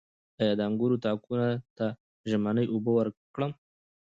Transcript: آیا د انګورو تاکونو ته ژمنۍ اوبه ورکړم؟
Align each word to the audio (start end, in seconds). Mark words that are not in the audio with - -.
آیا 0.39 0.53
د 0.57 0.61
انګورو 0.69 1.01
تاکونو 1.03 1.47
ته 1.77 1.85
ژمنۍ 2.29 2.65
اوبه 2.69 2.91
ورکړم؟ 2.95 3.51